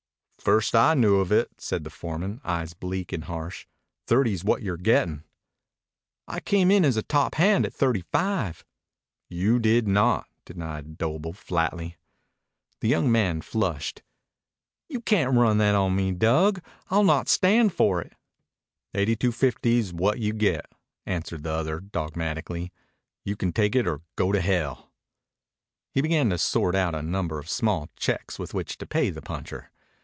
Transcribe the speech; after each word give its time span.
"First 0.43 0.73
I 0.73 0.95
knew 0.95 1.17
of 1.17 1.31
it," 1.31 1.51
said 1.59 1.83
the 1.83 1.91
foreman, 1.91 2.41
eyes 2.43 2.73
bleak 2.73 3.13
and 3.13 3.25
harsh. 3.25 3.67
"Thirty's 4.07 4.43
what 4.43 4.63
you're 4.63 4.75
gettin'." 4.75 5.23
"I 6.27 6.39
came 6.39 6.71
in 6.71 6.83
as 6.83 6.99
top 7.07 7.35
hand 7.35 7.63
at 7.63 7.71
thirty 7.75 8.01
five." 8.11 8.65
"You 9.29 9.59
did 9.59 9.87
not," 9.87 10.25
denied 10.43 10.97
Doble 10.97 11.33
flatly. 11.33 11.95
The 12.79 12.87
young 12.87 13.11
man 13.11 13.41
flushed. 13.41 14.01
"You 14.89 14.99
can't 15.01 15.37
run 15.37 15.59
that 15.59 15.75
on 15.75 15.95
me, 15.95 16.11
Dug. 16.11 16.59
I'll 16.89 17.03
not 17.03 17.29
stand 17.29 17.71
for 17.71 18.01
it." 18.01 18.13
"Eighty 18.95 19.15
two 19.15 19.31
fifty 19.31 19.77
is 19.77 19.93
what 19.93 20.17
you 20.17 20.33
get," 20.33 20.65
answered 21.05 21.43
the 21.43 21.51
other 21.51 21.79
dogmatically. 21.79 22.73
"You 23.23 23.35
can 23.35 23.53
take 23.53 23.75
it 23.75 23.85
or 23.85 24.01
go 24.15 24.31
to 24.31 24.41
hell." 24.41 24.91
He 25.91 26.01
began 26.01 26.31
to 26.31 26.39
sort 26.39 26.73
out 26.73 26.95
a 26.95 27.03
number 27.03 27.37
of 27.37 27.47
small 27.47 27.89
checks 27.95 28.39
with 28.39 28.55
which 28.55 28.79
to 28.79 28.87
pay 28.87 29.11
the 29.11 29.21
puncher. 29.21 29.69